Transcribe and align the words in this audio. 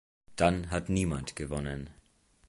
Dann 0.35 0.71
hat 0.71 0.89
niemand 0.89 1.35
gewonnen. 1.35 1.91